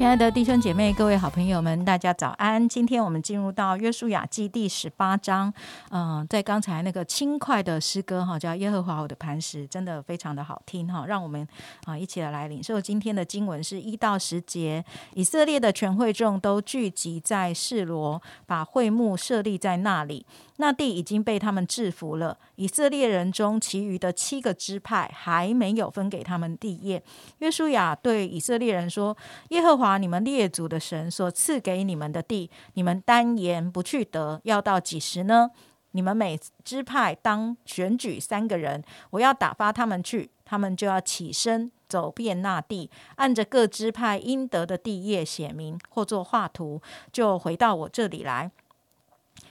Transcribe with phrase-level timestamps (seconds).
[0.00, 2.66] 亲爱的弟兄姐妹、各位好朋友们，大家早安！
[2.66, 5.52] 今天我们进入到约书亚记第十八章。
[5.90, 11.04] 嗯，在刚才那个轻快的诗歌哈，叫《耶和华我的磐石》，真的非常的好听哈。
[11.06, 11.46] 让我们
[11.84, 14.82] 啊一起来领受今天的经文是一到十节。
[15.12, 20.24] 以色列的全会众都聚集在示罗，把会幕设立在那里。
[20.56, 22.38] 那地已经被他们制服了。
[22.56, 27.02] 以色列人中其余的七个支派还没有分给他们地业。
[27.38, 29.16] 约书亚对以色列人说
[29.48, 35.50] ：“耶和华把你们列祖的神所赐给你们的地，你们单言不去得，要到几时呢？
[35.90, 46.80] 你们每支派当选举三个人，我要打发他们去，他们就要起身走遍那地，按着各支派应得的地业写明或作画图，
[47.10, 48.52] 就回到我这里来。”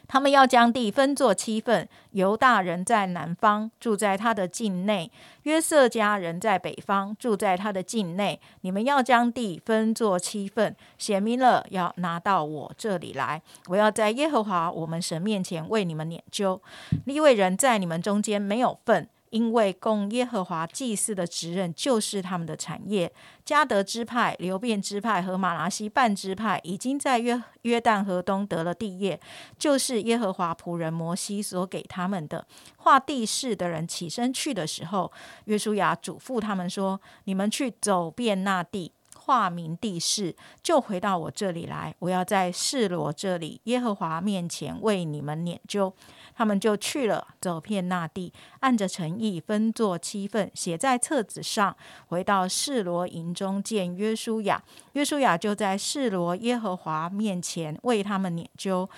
[0.10, 5.12] 他们要将地分作七份，犹大人在南方，住在他的境内；
[5.44, 8.42] 约瑟家人在北方，住在他的境内。
[8.62, 13.40] 你们要将地分作七份，写明了要拿到我这里来。
[13.68, 16.60] 我要在耶和华我们神面前为你们撵究。
[17.06, 19.08] 立位人在你们中间没有份。
[19.30, 23.12] 因为供耶和华祭祀的职任就是他们的产业，
[23.46, 29.20] 加德支派、流变支派和马拉西半支派已经在约约旦河东得了地业，
[29.58, 32.46] 就是耶和华仆人摩西所给他们的。
[32.78, 35.12] 画地势的人起身去的时候，
[35.46, 38.92] 约书亚嘱咐他们说：“你们去走遍那地，
[39.30, 41.94] 化名地势，就回到我这里来。
[42.00, 45.94] 我要在示罗这里耶和华面前为你们撵究。”
[46.36, 51.76] 他们就去了，走遍那地，按着诚意分作七份，写在册子上。
[52.08, 54.64] 回到示罗营中见约书亚，
[54.94, 58.90] 约书亚就在示罗耶和华面前为他们研究。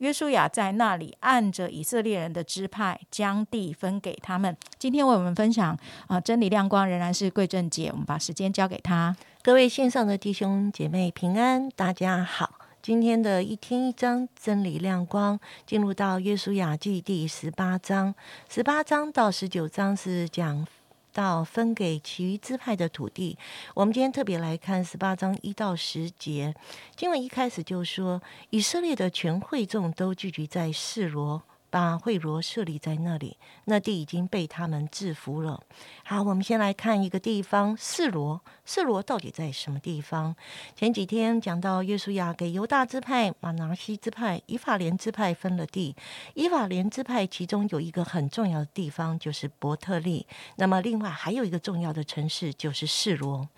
[0.00, 4.56] 约书亚在那里按着以色列人的支派将地分给他们。
[4.78, 9.14] 今天为我们分享啊，真理亮光仍然是贵正姐，我们把时间交给他。
[9.42, 12.54] 各位线上的弟兄姐妹平安，大家好。
[12.80, 18.14] 今天的一天一章真理亮光，进入到约书亚记第十八章，
[18.48, 20.66] 十八章到十九章是讲
[21.12, 23.36] 到分给其余支派的土地。
[23.74, 26.54] 我们今天特别来看十八章一到十节，
[26.96, 31.42] 经文一开始就说，以色列的全会众都聚集在示罗。
[31.70, 33.36] 把会罗设立在那里，
[33.66, 35.62] 那地已经被他们制服了。
[36.04, 38.40] 好，我们先来看一个地方，示罗。
[38.64, 40.34] 示罗到底在什么地方？
[40.74, 45.94] 前几天讲到，约书亚给犹大支派、马拿西支派、以法莲支派分了地。
[46.34, 50.26] 以法莲支派其中有一个很重要的地方，就是伯特利。
[50.56, 53.48] 那么，另外还有一个重要的城市就是示罗。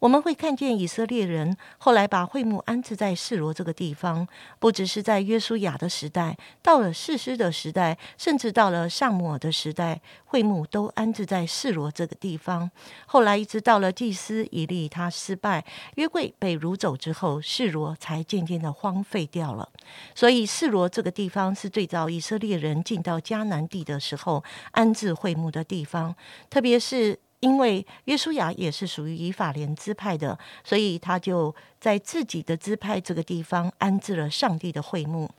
[0.00, 4.26] 我们会看见以色列人后来把会幕安置在示罗这个地方，
[4.58, 7.52] 不只是在约书亚的时代，到了士师的。
[7.60, 12.70] 时代，甚至到了上摩尔的时代，会幕都安置在示罗这个地方。
[13.06, 15.64] 后来一直到了祭司以利他失败，
[15.96, 19.68] 约柜被掳走之后，示罗才渐渐的荒废掉了。
[20.14, 26.14] 所以示罗这个地方是最早以色列人进到迦南地的时候安置会幕的地方。
[26.48, 35.30] 特别是因为约书亚也是属于以法莲支派的，所以他就在自己的支派这个地方安置了上帝的会幕。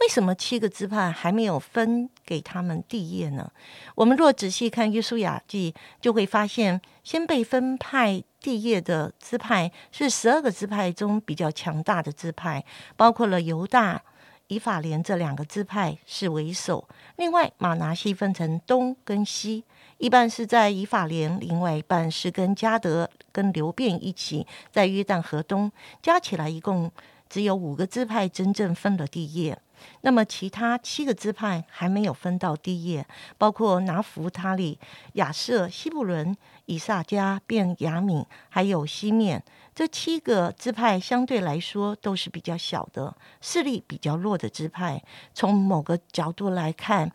[0.00, 3.50] 为什么七个支派还没有分给他们地业呢？
[3.94, 12.64] 我们若仔细看约书亚记，就会发现，先被分派地业的支派是十二个支派中比较强大的支派，
[12.94, 14.02] 包括了犹大、
[14.48, 16.86] 以法莲这两个支派是为首。
[17.16, 19.64] 另外，马拿西分成东跟西，
[19.96, 26.92] 一半是在以法莲，另外一半是跟加德跟流变一起在约旦河东，加起来一共
[27.30, 29.58] 只有五个支派真正分了地业。
[30.00, 33.06] 那么，其他七个支派还没有分到地业，
[33.38, 34.78] 包括拿弗他利、
[35.14, 36.36] 亚瑟、西布伦、
[36.66, 39.42] 以萨迦、便雅敏，还有西面。
[39.74, 45.02] 这七个支派相对来说都是比较小的，势力比较弱的支派。
[45.34, 47.12] 从某个角度来看，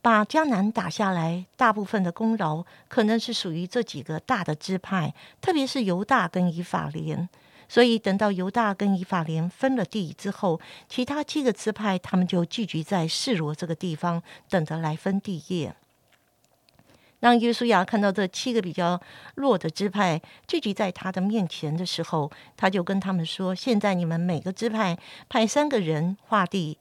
[0.00, 7.28] 把迦南打下来，大部分的功劳可能是属于这几个大的支派，特别是犹大跟以法莲。
[7.72, 10.60] 所以，等到犹大跟以法莲分了地之后，
[10.90, 15.74] 其他七个支派他们就聚集在示罗这个地方，等着来分地业。
[17.18, 19.00] 当约书亚看到这七个比较
[19.36, 24.98] 弱的支派聚集在他的面前的时候，他就跟他们说：“现在你们每个支派
[25.30, 26.76] 派三个人画地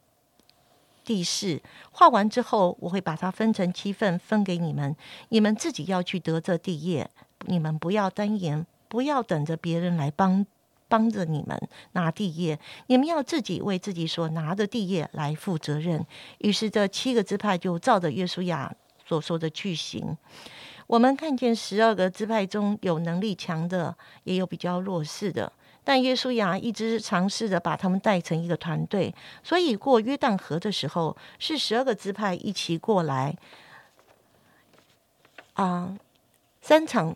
[1.05, 1.61] 地势，
[1.93, 4.93] 画完之后，我会把它分成七份分给你们，
[5.29, 7.09] 你们自己要去得这地业，
[7.45, 10.45] 你们不要单言，不要等着别人来帮。”
[10.91, 11.57] 帮着你们
[11.93, 16.05] 拿地业，你们要自己为自己所拿的地业来负责任。
[16.39, 18.69] 于是这七个支派就照着约书亚
[19.07, 20.17] 所说的去行。
[20.87, 23.95] 我们看见十二个支派中有能力强的，
[24.25, 25.49] 也有比较弱势的。
[25.85, 33.35] 但约书亚一直尝试着把他们带成一个团队，所以过约旦河的时候，是十二个支派一起过来。
[35.53, 35.97] 啊，
[36.61, 37.15] 三场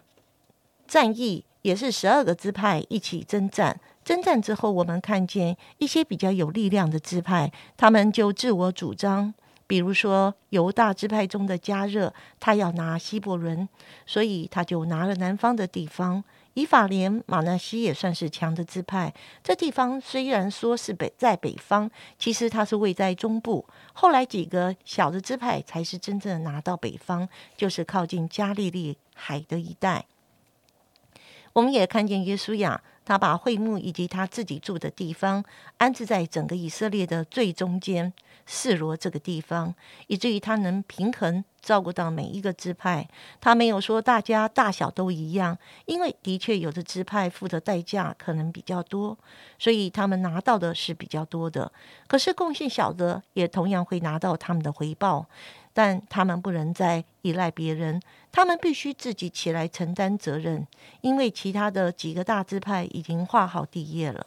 [0.88, 3.80] 战役也是十二个支派一起征战。
[4.04, 9.34] 征战之后，我们看见一些比较有力量的支派，他们就自我主张。
[9.66, 13.68] 比如说犹大支派中的加热，他要拿希伯伦，
[14.06, 16.24] 所以他就拿了南方的地方。
[16.54, 19.12] 以法莲、马纳西也算是强的支派。
[19.44, 21.90] 这地方虽然说是北在北方，
[22.20, 23.66] 其实它是位在中部。
[23.94, 27.28] 后来几个小的支派才是真正拿到北方，
[27.58, 30.06] 就是靠近加利利海的一带。
[31.56, 32.82] 我们也看见耶稣亚。
[33.06, 35.46] 他把会幕以及他自己住的地方
[35.78, 38.12] 安置在整个以色列的最中间，
[38.46, 39.74] 示罗这个地方，
[40.08, 43.08] 以至于他能平衡照顾到每一个支派。
[43.40, 49.18] 他没有说大家大小都一样，因为的确有的支派付的代价可能比较多，
[49.60, 51.72] 所以他们拿到的是比较多的。
[52.08, 55.28] 可是贡献小的也同样会拿到他们的回报。
[55.78, 58.02] 但他们不能再依赖别人，
[58.32, 60.66] 他们必须自己起来承担责任，
[61.02, 64.26] 因为其他的几个大支派已经划好地业了，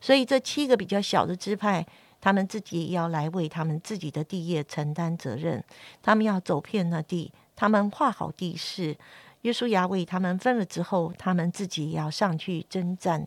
[0.00, 1.86] 所以这七个比较小的支派，
[2.20, 5.62] 他们自己也要来为他们自己的地业承担责任。
[6.02, 8.96] 他们要走遍那地，他们划好地势，
[9.42, 13.26] 约书亚为他们分了之后，他们自己也要上去征战，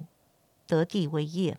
[0.68, 1.58] 得地为业。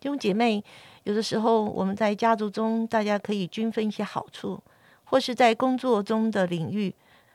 [0.00, 0.64] 弟兄姐妹，
[1.04, 4.60] 有的时候我们在家族中，大家可以均分一些好处。
[5.04, 6.94] 或是在工作中的领域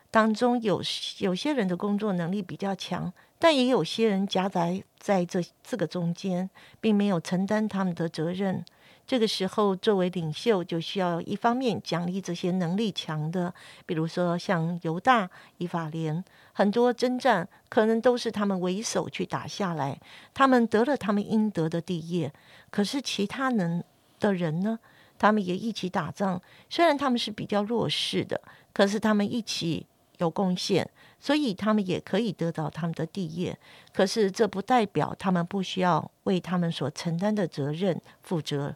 [0.09, 0.81] 当中，有
[1.19, 4.67] 有些人的工作能力比较强，但也有些人夹杂
[4.97, 6.49] 在这这个中间，
[6.81, 8.63] 并没有承担他们的责任。
[9.05, 13.53] 这个时候，作为领袖，就需要一方面奖励这些能力强的，
[13.85, 15.29] 比如说像犹大、
[15.59, 19.97] 以法莲，很多征战可能都是他们为首去打下来，
[20.33, 22.33] 他们得了他们应得的地业。
[22.69, 23.83] 可是其他人
[24.19, 24.77] 的人呢？
[25.19, 26.39] 他们也一起打仗，
[26.69, 28.39] 虽然他们是比较弱势的，
[28.71, 29.87] 可是他们一起
[30.17, 33.57] 有贡献，所以他们也可以得到他们的地业。
[33.93, 38.75] 可是这不代表他们不需要为他们所承担的责任负责。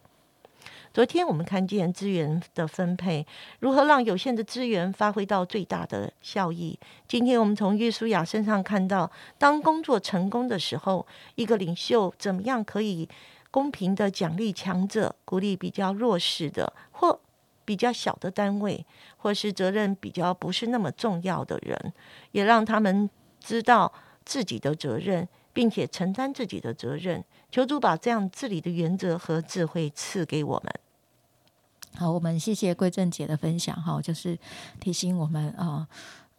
[0.94, 3.26] 昨天我们看见资源的分配，
[3.60, 6.78] 如何让有限的资源发挥到最大的效益。
[7.08, 13.08] 今天我们从约书亚身上看到，当工作成功的时候，一个领袖怎么样可以？
[13.50, 17.20] 公平的奖励强者，鼓励比较弱势的或
[17.64, 18.84] 比较小的单位，
[19.16, 21.92] 或是责任比较不是那么重要的人，
[22.32, 23.08] 也让他们
[23.40, 23.92] 知道
[24.24, 27.24] 自己的责任，并且承担自己的责任。
[27.50, 30.72] 求主把这样治理的原则和智慧赐给我们。
[31.94, 34.38] 好，我们谢谢桂正姐的分享哈，就是
[34.80, 35.86] 提醒我们啊。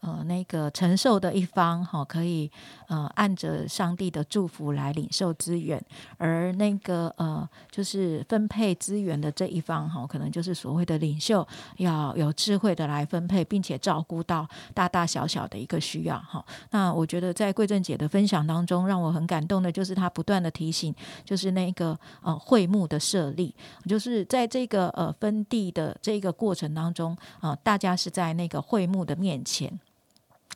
[0.04, 2.52] 呃那个承受的一方哈，可以
[2.88, 5.82] 呃按着上帝的祝福来领受资源，
[6.18, 11.48] 而那个呃就是分配资源的这一方哈，可能就是所谓的领袖，
[11.78, 16.46] 要有智慧的来分配，并且照顾到大大小小的一个需要哈。
[16.72, 23.56] 那我觉得在桂正姐的分享当中，让我很感动的就是她不断的提醒，就是那个呃会幕的设立，
[23.88, 29.80] 就是在这个呃分地的这个过程当中啊，大家是在那个会幕的面前。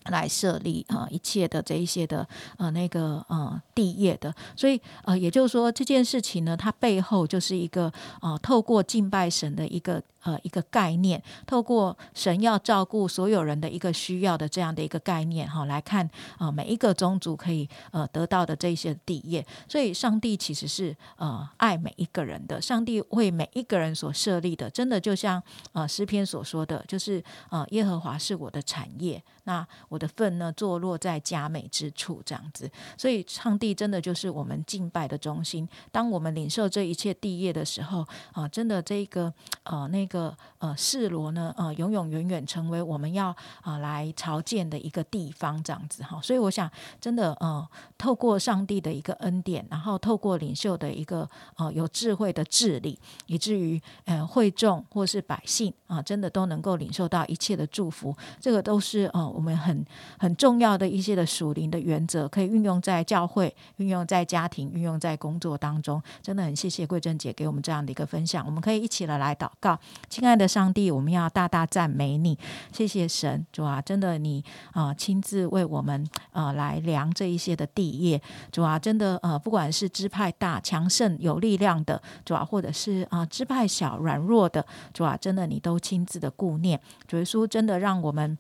[0.10, 10.02] 来设立啊一切的这一些的呃那个呃地业的，所以呃也就是说这件事情呢，它背后就是一个啊透过敬拜神的一个。
[10.24, 35.68] 呃，一个概念，透过神要照顾所有人的一个需要的这样的一个概念哈，来看啊，每一个宗族可以呃得到的这些地业，所以上帝其实是呃爱每一个人的，上帝为每一个人所设立的，真的就像呃诗篇所说的，就是呃耶和华是我的产业，那我的份呢坐落在佳美之处这样子，所以上帝真的就是我们敬拜的中心。
[35.92, 40.38] 当我们领受这一切地业的时候啊，真的这个呃那个。
[40.60, 43.28] 呃，示罗呢，呃，永永远远成为我们要
[43.62, 46.20] 啊来朝见的一个地方，这样子哈。
[46.20, 46.68] 所以我想，
[47.00, 58.18] 真的呃，透过上帝的一个恩典，然后透过领袖的一个呃有智慧的治理，以至于呃会众或是百姓啊，真的都能够领受到一切的祝福。
[58.42, 59.86] 这个都是呃我们很
[60.18, 66.02] 很重要的一些的属灵的原则，可以运用在教会、运用在家庭、运用在工作当中。
[66.24, 69.78] 真的很谢谢桂珍姐给我们这样的一个分享，我们可以一起来来祷告。
[70.10, 72.36] 亲爱的上帝，我们要大大赞美你，
[72.72, 73.80] 谢谢神主啊！
[73.80, 78.20] 真的，你啊亲自为我们啊来量这一些的地业，
[78.52, 86.82] 主啊，真的呃，不管是支派大、强盛、有力量的主啊，或者是啊支派小、软弱的主啊，真的你都亲自的顾念。
[87.08, 88.36] 主耶稣真的让我们。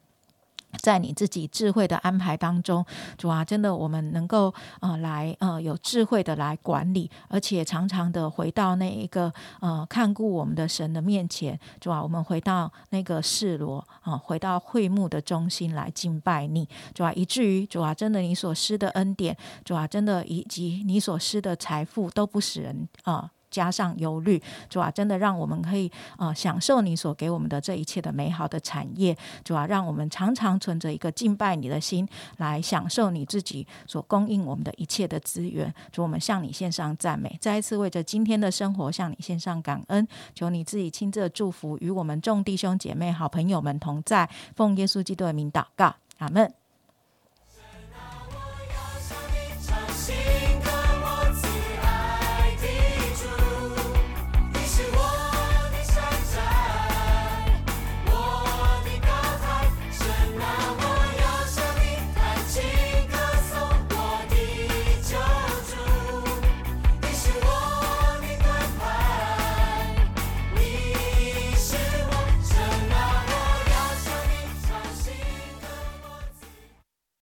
[0.81, 2.85] 在你自己智慧的安排当中，
[3.17, 23.31] 主啊，真的我们能够呃来呃有智慧的来管理，而且常常的回到那一个呃看顾我们的神的面前，主啊，我们回到那个示罗啊，回到会幕的中心来敬拜你，主啊，以至于主啊，真的你所施的恩典，主啊，真的以及你所施的财富都不使人啊。
[23.49, 35.73] 加上忧虑，主啊，真的让我们可以呃享受你所给我们的这一切的美好的产业，主啊，让我们常常存着一个敬拜你的心来享受你自己所供应我们的一切的资源。
[35.91, 40.07] 主，我们向你献上赞美，再一次为着今天的生活向你献上感恩。
[40.35, 46.66] 求你自己亲自祝福与我们众弟兄姐妹、好朋友们同在，奉耶稣基督的名祷告，阿门。